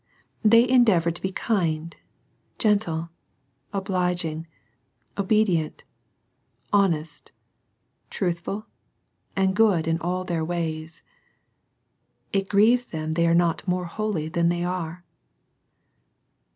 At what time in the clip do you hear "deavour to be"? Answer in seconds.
0.83-1.31